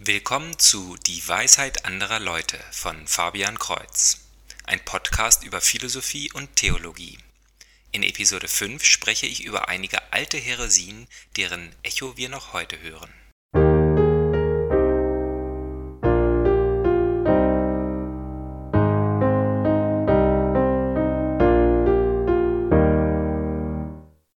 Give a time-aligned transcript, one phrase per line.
[0.00, 4.18] Willkommen zu Die Weisheit anderer Leute von Fabian Kreuz,
[4.62, 7.18] ein Podcast über Philosophie und Theologie.
[7.90, 13.12] In Episode 5 spreche ich über einige alte Häresien, deren Echo wir noch heute hören.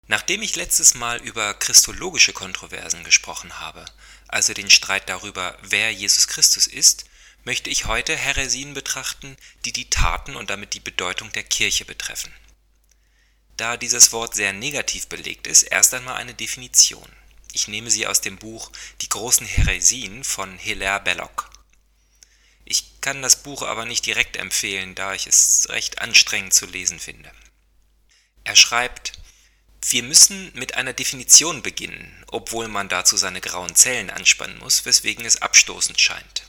[0.10, 3.86] Nachdem ich letztes Mal über christologische Kontroversen gesprochen habe,
[4.28, 7.06] also den Streit darüber, wer Jesus Christus ist,
[7.44, 12.34] möchte ich heute Häresien betrachten, die die Taten und damit die Bedeutung der Kirche betreffen.
[13.56, 17.12] Da dieses Wort sehr negativ belegt ist, erst einmal eine Definition.
[17.52, 21.52] Ich nehme sie aus dem Buch Die großen Häresien von Hilaire Belloc.
[22.66, 27.00] Ich kann das Buch aber nicht direkt empfehlen, da ich es recht anstrengend zu lesen
[27.00, 27.32] finde.
[28.44, 29.19] Er schreibt,
[29.82, 35.26] wir müssen mit einer Definition beginnen, obwohl man dazu seine grauen Zellen anspannen muss, weswegen
[35.26, 36.44] es abstoßend scheint.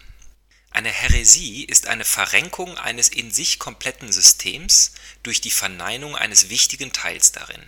[0.70, 6.92] Eine Häresie ist eine Verrenkung eines in sich kompletten Systems durch die Verneinung eines wichtigen
[6.92, 7.62] Teils darin.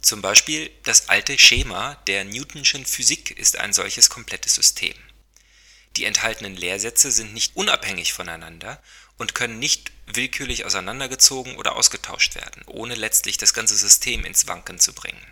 [0.00, 4.94] Zum Beispiel das alte Schema der Newtonschen Physik ist ein solches komplettes System.
[5.96, 8.82] Die enthaltenen Lehrsätze sind nicht unabhängig voneinander
[9.18, 14.78] und können nicht willkürlich auseinandergezogen oder ausgetauscht werden, ohne letztlich das ganze System ins Wanken
[14.78, 15.24] zu bringen.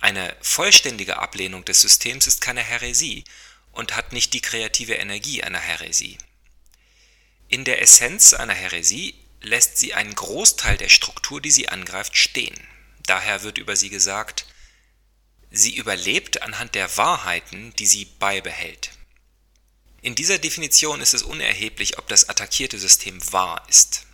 [0.00, 3.24] Eine vollständige Ablehnung des Systems ist keine Häresie
[3.72, 6.18] und hat nicht die kreative Energie einer Häresie.
[7.48, 12.58] In der Essenz einer Häresie lässt sie einen Großteil der Struktur, die sie angreift, stehen.
[13.06, 14.46] Daher wird über sie gesagt,
[15.50, 18.90] sie überlebt anhand der Wahrheiten, die sie beibehält.
[20.04, 24.04] In dieser Definition ist es unerheblich, ob das attackierte System wahr ist.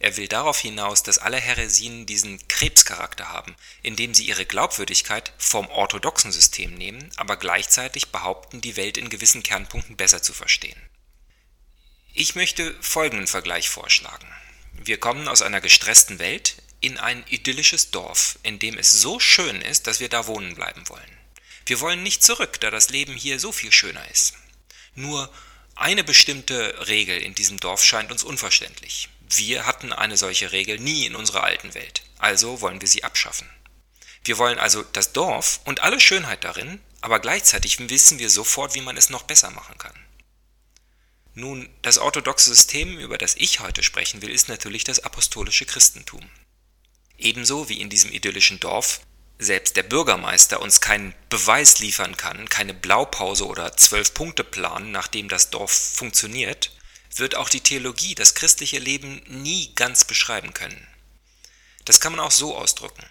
[0.00, 5.68] Er will darauf hinaus, dass alle Häresien diesen Krebscharakter haben, indem sie ihre Glaubwürdigkeit vom
[5.68, 10.80] orthodoxen System nehmen, aber gleichzeitig behaupten, die Welt in gewissen Kernpunkten besser zu verstehen.
[12.12, 14.26] Ich möchte folgenden Vergleich vorschlagen.
[14.72, 19.62] Wir kommen aus einer gestressten Welt in ein idyllisches Dorf, in dem es so schön
[19.62, 21.18] ist, dass wir da wohnen bleiben wollen.
[21.66, 24.34] Wir wollen nicht zurück, da das Leben hier so viel schöner ist.
[24.96, 25.30] Nur
[25.76, 29.08] eine bestimmte Regel in diesem Dorf scheint uns unverständlich.
[29.28, 33.48] Wir hatten eine solche Regel nie in unserer alten Welt, also wollen wir sie abschaffen.
[34.24, 38.80] Wir wollen also das Dorf und alle Schönheit darin, aber gleichzeitig wissen wir sofort, wie
[38.80, 39.94] man es noch besser machen kann.
[41.34, 46.28] Nun, das orthodoxe System, über das ich heute sprechen will, ist natürlich das apostolische Christentum.
[47.18, 49.00] Ebenso wie in diesem idyllischen Dorf
[49.38, 55.50] selbst der Bürgermeister uns keinen Beweis liefern kann, keine Blaupause oder Zwölf-Punkte-Plan, nach dem das
[55.50, 56.72] Dorf funktioniert,
[57.14, 60.86] wird auch die Theologie das christliche Leben nie ganz beschreiben können.
[61.84, 63.04] Das kann man auch so ausdrücken.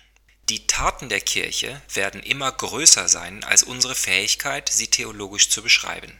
[0.49, 6.11] Die Taten der Kirche werden immer größer sein als unsere Fähigkeit, sie theologisch zu beschreiben.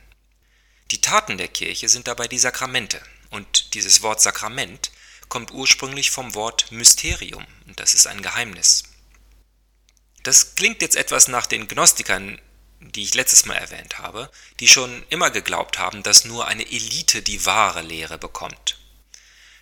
[0.91, 4.91] Die Taten der Kirche sind dabei die Sakramente, und dieses Wort Sakrament
[5.29, 8.83] kommt ursprünglich vom Wort Mysterium, und das ist ein Geheimnis.
[10.25, 12.41] Das klingt jetzt etwas nach den Gnostikern,
[12.79, 17.21] die ich letztes Mal erwähnt habe, die schon immer geglaubt haben, dass nur eine Elite
[17.21, 18.79] die wahre Lehre bekommt.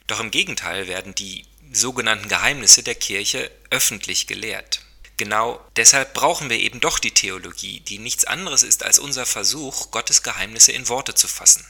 [0.07, 4.79] Doch im Gegenteil werden die sogenannten Geheimnisse der Kirche öffentlich gelehrt.
[5.18, 9.91] Genau deshalb brauchen wir eben doch die Theologie, die nichts anderes ist als unser Versuch,
[9.91, 11.66] Gottes Geheimnisse in Worte zu fassen.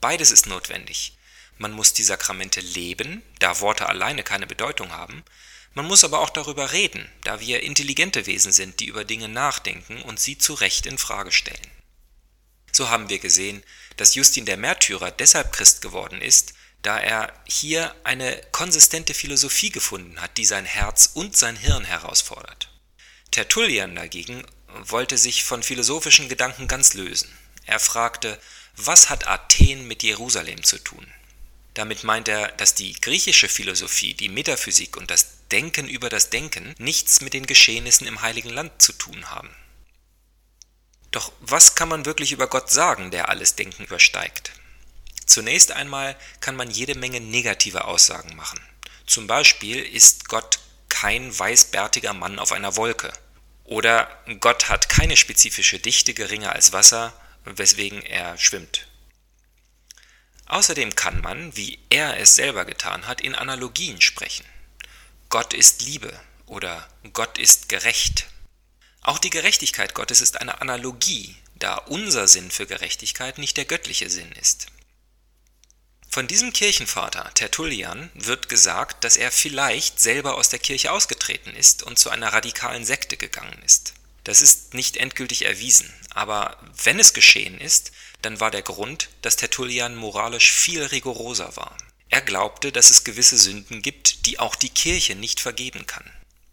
[0.00, 1.16] Beides ist notwendig.
[1.56, 5.22] Man muss die Sakramente leben, da Worte alleine keine Bedeutung haben,
[5.78, 10.02] man muss aber auch darüber reden, da wir intelligente Wesen sind, die über Dinge nachdenken
[10.02, 11.70] und sie zu Recht in Frage stellen.
[12.72, 13.62] So haben wir gesehen,
[13.96, 20.20] dass Justin der Märtyrer deshalb Christ geworden ist, da er hier eine konsistente Philosophie gefunden
[20.20, 22.68] hat, die sein Herz und sein Hirn herausfordert.
[23.30, 24.44] Tertullian dagegen
[24.80, 27.32] wollte sich von philosophischen Gedanken ganz lösen.
[27.66, 28.40] Er fragte,
[28.74, 31.06] was hat Athen mit Jerusalem zu tun?
[31.74, 36.74] Damit meint er, dass die griechische Philosophie, die Metaphysik und das Denken über das Denken
[36.78, 39.50] nichts mit den Geschehnissen im heiligen Land zu tun haben.
[41.10, 44.52] Doch was kann man wirklich über Gott sagen, der alles Denken übersteigt?
[45.24, 48.60] Zunächst einmal kann man jede Menge negative Aussagen machen.
[49.06, 53.12] Zum Beispiel ist Gott kein weißbärtiger Mann auf einer Wolke.
[53.64, 54.10] Oder
[54.40, 57.12] Gott hat keine spezifische Dichte geringer als Wasser,
[57.44, 58.87] weswegen er schwimmt.
[60.48, 64.46] Außerdem kann man, wie er es selber getan hat, in Analogien sprechen.
[65.28, 68.26] Gott ist Liebe oder Gott ist gerecht.
[69.02, 74.08] Auch die Gerechtigkeit Gottes ist eine Analogie, da unser Sinn für Gerechtigkeit nicht der göttliche
[74.08, 74.68] Sinn ist.
[76.08, 81.82] Von diesem Kirchenvater Tertullian wird gesagt, dass er vielleicht selber aus der Kirche ausgetreten ist
[81.82, 83.92] und zu einer radikalen Sekte gegangen ist.
[84.28, 89.36] Das ist nicht endgültig erwiesen, aber wenn es geschehen ist, dann war der Grund, dass
[89.36, 91.74] Tertullian moralisch viel rigoroser war.
[92.10, 96.04] Er glaubte, dass es gewisse Sünden gibt, die auch die Kirche nicht vergeben kann.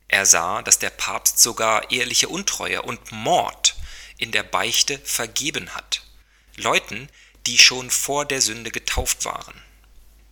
[0.07, 3.75] Er sah, dass der Papst sogar ehrliche Untreue und Mord
[4.17, 6.01] in der Beichte vergeben hat.
[6.55, 7.09] Leuten,
[7.45, 9.61] die schon vor der Sünde getauft waren.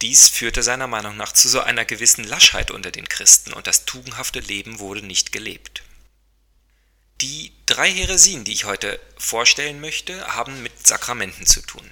[0.01, 3.83] Dies führte seiner Meinung nach zu so einer gewissen Laschheit unter den Christen und das
[3.83, 5.83] tugendhafte Leben wurde nicht gelebt.
[7.23, 11.89] Die drei Heresien, die ich heute vorstellen möchte, haben mit Sakramenten zu tun.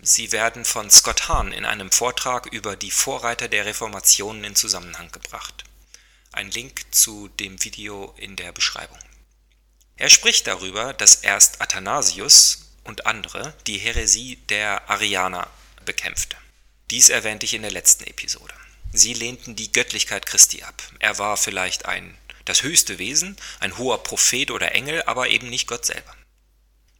[0.00, 5.12] Sie werden von Scott Hahn in einem Vortrag über die Vorreiter der Reformation in Zusammenhang
[5.12, 5.64] gebracht.
[6.32, 8.98] Ein Link zu dem Video in der Beschreibung.
[9.96, 15.46] Er spricht darüber, dass erst Athanasius und andere die Häresie der Arianer
[15.84, 16.38] bekämpfte.
[16.90, 18.54] Dies erwähnte ich in der letzten Episode.
[18.94, 20.82] Sie lehnten die Göttlichkeit Christi ab.
[21.00, 25.66] Er war vielleicht ein das höchste Wesen, ein hoher Prophet oder Engel, aber eben nicht
[25.66, 26.14] Gott selber.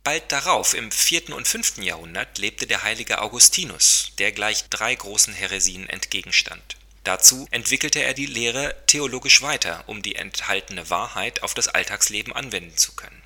[0.02, 5.32] Bald darauf, im vierten und fünften Jahrhundert, lebte der heilige Augustinus, der gleich drei großen
[5.32, 6.76] Häresien entgegenstand.
[7.04, 12.76] Dazu entwickelte er die Lehre theologisch weiter, um die enthaltene Wahrheit auf das Alltagsleben anwenden
[12.76, 13.22] zu können.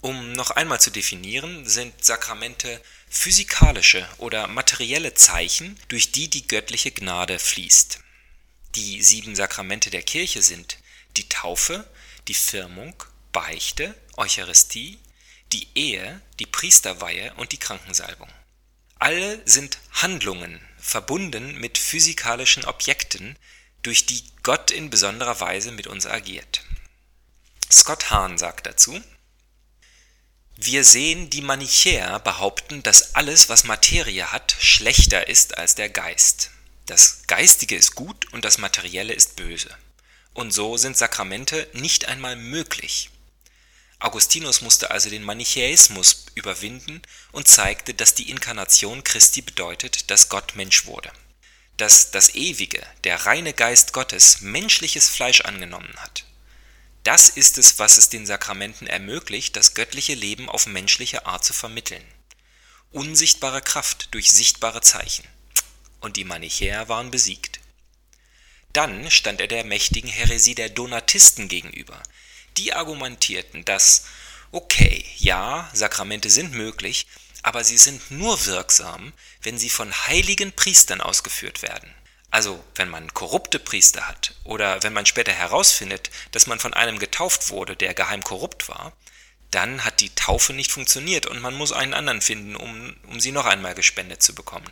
[0.00, 6.92] Um noch einmal zu definieren, sind Sakramente physikalische oder materielle Zeichen, durch die die göttliche
[6.92, 8.00] Gnade fließt.
[8.74, 10.78] Die sieben Sakramente der Kirche sind
[11.16, 11.88] die Taufe,
[12.28, 12.94] die Firmung,
[13.32, 14.98] Beichte, Eucharistie,
[15.52, 18.28] die Ehe, die Priesterweihe und die Krankensalbung.
[18.98, 23.36] Alle sind Handlungen, verbunden mit physikalischen Objekten,
[23.82, 26.62] durch die Gott in besonderer Weise mit uns agiert.
[27.70, 29.00] Scott Hahn sagt dazu,
[30.56, 36.50] wir sehen die Manichäer behaupten, dass alles, was Materie hat, schlechter ist als der Geist.
[36.86, 39.76] Das Geistige ist gut und das Materielle ist böse.
[40.36, 43.08] Und so sind Sakramente nicht einmal möglich.
[43.98, 47.00] Augustinus musste also den Manichäismus überwinden
[47.32, 51.10] und zeigte, dass die Inkarnation Christi bedeutet, dass Gott Mensch wurde.
[51.78, 56.26] Dass das Ewige, der reine Geist Gottes, menschliches Fleisch angenommen hat.
[57.02, 61.54] Das ist es, was es den Sakramenten ermöglicht, das göttliche Leben auf menschliche Art zu
[61.54, 62.04] vermitteln.
[62.92, 65.26] Unsichtbare Kraft durch sichtbare Zeichen.
[66.00, 67.55] Und die Manichäer waren besiegt.
[68.76, 72.02] Dann stand er der mächtigen Häresie der Donatisten gegenüber,
[72.58, 74.04] die argumentierten, dass,
[74.52, 77.06] okay, ja, Sakramente sind möglich,
[77.42, 81.90] aber sie sind nur wirksam, wenn sie von heiligen Priestern ausgeführt werden.
[82.30, 86.98] Also wenn man korrupte Priester hat oder wenn man später herausfindet, dass man von einem
[86.98, 88.92] getauft wurde, der geheim korrupt war,
[89.50, 93.32] dann hat die Taufe nicht funktioniert und man muss einen anderen finden, um, um sie
[93.32, 94.70] noch einmal gespendet zu bekommen.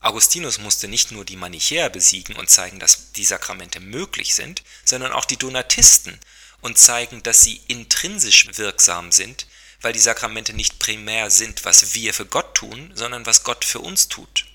[0.00, 5.12] Augustinus musste nicht nur die Manichäer besiegen und zeigen, dass die Sakramente möglich sind, sondern
[5.12, 6.18] auch die Donatisten
[6.60, 9.46] und zeigen, dass sie intrinsisch wirksam sind,
[9.80, 13.80] weil die Sakramente nicht primär sind, was wir für Gott tun, sondern was Gott für
[13.80, 14.46] uns tut.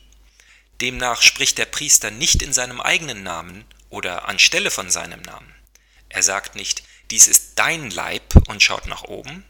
[0.82, 5.54] Demnach spricht der Priester nicht in seinem eigenen Namen oder anstelle von seinem Namen.
[6.10, 9.46] Er sagt nicht, dies ist dein Leib und schaut nach oben,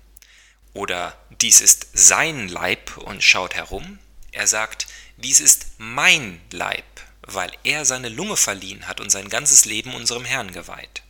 [0.74, 4.00] oder dies ist sein Leib und schaut herum.
[4.32, 4.88] Er sagt,
[5.24, 6.86] dies ist mein Leib,
[7.22, 11.04] weil er seine Lunge verliehen hat und sein ganzes Leben unserem Herrn geweiht.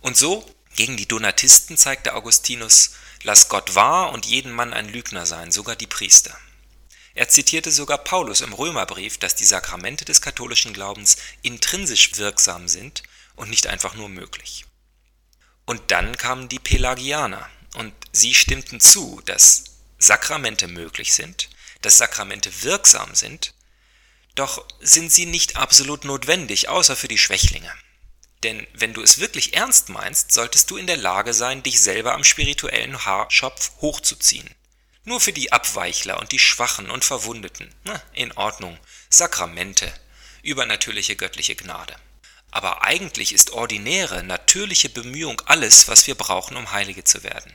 [0.00, 5.26] Und so, gegen die Donatisten zeigte Augustinus, lass Gott wahr und jeden Mann ein Lügner
[5.26, 6.36] sein, sogar die Priester.
[7.14, 13.02] Er zitierte sogar Paulus im Römerbrief, dass die Sakramente des katholischen Glaubens intrinsisch wirksam sind
[13.36, 14.66] und nicht einfach nur möglich.
[15.64, 19.64] Und dann kamen die Pelagianer und sie stimmten zu, dass
[19.98, 21.48] Sakramente möglich sind,
[21.82, 23.54] dass Sakramente wirksam sind,
[24.34, 27.72] doch sind sie nicht absolut notwendig, außer für die Schwächlinge.
[28.42, 32.14] Denn wenn du es wirklich ernst meinst, solltest du in der Lage sein, dich selber
[32.14, 34.48] am spirituellen Haarschopf hochzuziehen.
[35.04, 37.74] Nur für die Abweichler und die Schwachen und Verwundeten.
[37.84, 38.78] Na, in Ordnung.
[39.08, 39.92] Sakramente.
[40.42, 41.96] Übernatürliche göttliche Gnade.
[42.50, 47.52] Aber eigentlich ist ordinäre, natürliche Bemühung alles, was wir brauchen, um Heilige zu werden.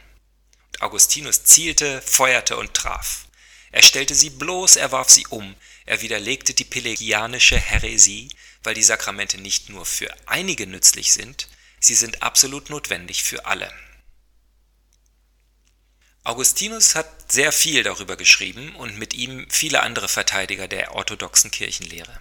[0.67, 3.25] Und Augustinus zielte, feuerte und traf.
[3.71, 8.29] Er stellte sie bloß, er warf sie um, er widerlegte die pelagianische Häresie,
[8.63, 11.47] weil die Sakramente nicht nur für einige nützlich sind,
[11.79, 13.71] sie sind absolut notwendig für alle.
[16.23, 22.19] Augustinus hat sehr viel darüber geschrieben und mit ihm viele andere Verteidiger der orthodoxen Kirchenlehre.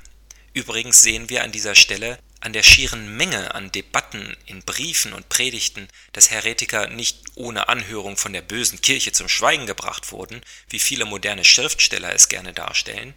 [0.55, 5.29] Übrigens sehen wir an dieser Stelle an der schieren Menge an Debatten in Briefen und
[5.29, 10.79] Predigten, dass Heretiker nicht ohne Anhörung von der bösen Kirche zum Schweigen gebracht wurden, wie
[10.79, 13.15] viele moderne Schriftsteller es gerne darstellen,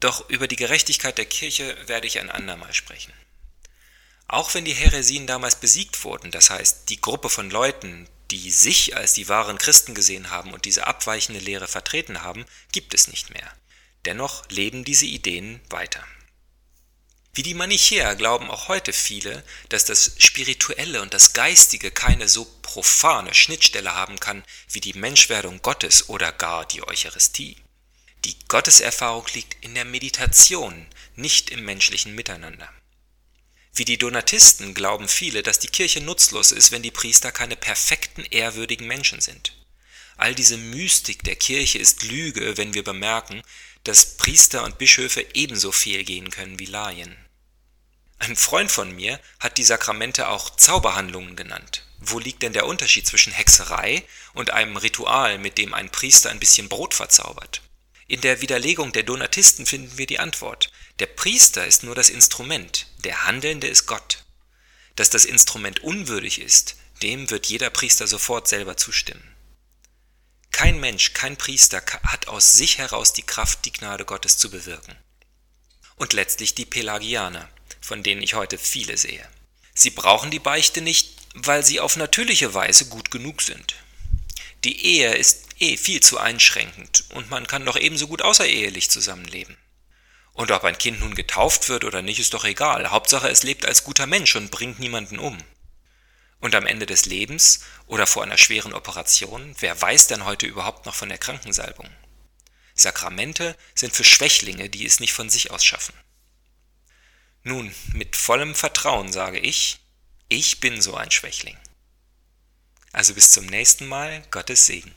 [0.00, 3.12] doch über die Gerechtigkeit der Kirche werde ich ein andermal sprechen.
[4.28, 8.96] Auch wenn die Häresien damals besiegt wurden, das heißt die Gruppe von Leuten, die sich
[8.96, 13.30] als die wahren Christen gesehen haben und diese abweichende Lehre vertreten haben, gibt es nicht
[13.30, 13.52] mehr.
[14.04, 16.04] Dennoch leben diese Ideen weiter.
[17.36, 22.46] Wie die Manichäer glauben auch heute viele, dass das Spirituelle und das Geistige keine so
[22.62, 27.58] profane Schnittstelle haben kann wie die Menschwerdung Gottes oder gar die Eucharistie.
[28.24, 32.72] Die Gotteserfahrung liegt in der Meditation, nicht im menschlichen Miteinander.
[33.74, 38.24] Wie die Donatisten glauben viele, dass die Kirche nutzlos ist, wenn die Priester keine perfekten,
[38.30, 39.52] ehrwürdigen Menschen sind.
[40.16, 43.42] All diese Mystik der Kirche ist Lüge, wenn wir bemerken,
[43.84, 47.25] dass Priester und Bischöfe ebenso fehlgehen können wie Laien.
[48.18, 51.82] Ein Freund von mir hat die Sakramente auch Zauberhandlungen genannt.
[51.98, 54.04] Wo liegt denn der Unterschied zwischen Hexerei
[54.34, 57.62] und einem Ritual, mit dem ein Priester ein bisschen Brot verzaubert?
[58.08, 60.70] In der Widerlegung der Donatisten finden wir die Antwort.
[60.98, 64.24] Der Priester ist nur das Instrument, der Handelnde ist Gott.
[64.94, 69.36] Dass das Instrument unwürdig ist, dem wird jeder Priester sofort selber zustimmen.
[70.52, 74.96] Kein Mensch, kein Priester hat aus sich heraus die Kraft, die Gnade Gottes zu bewirken.
[75.96, 77.48] Und letztlich die Pelagianer,
[77.86, 79.24] von denen ich heute viele sehe.
[79.72, 83.76] Sie brauchen die Beichte nicht, weil sie auf natürliche Weise gut genug sind.
[84.64, 89.56] Die Ehe ist eh viel zu einschränkend und man kann doch ebenso gut außerehelich zusammenleben.
[90.32, 92.90] Und ob ein Kind nun getauft wird oder nicht, ist doch egal.
[92.90, 95.38] Hauptsache, es lebt als guter Mensch und bringt niemanden um.
[96.40, 100.86] Und am Ende des Lebens oder vor einer schweren Operation, wer weiß denn heute überhaupt
[100.86, 101.88] noch von der Krankensalbung?
[102.74, 105.94] Sakramente sind für Schwächlinge, die es nicht von sich aus schaffen.
[107.46, 109.78] Nun, mit vollem Vertrauen sage ich,
[110.28, 111.56] ich bin so ein Schwächling.
[112.90, 114.92] Also bis zum nächsten Mal, Gottes Segen.